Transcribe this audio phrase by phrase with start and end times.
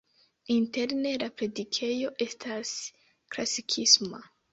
[0.53, 2.71] Interne la predikejo estas
[3.37, 4.23] klasikisma.